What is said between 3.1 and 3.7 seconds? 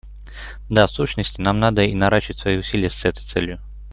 целью.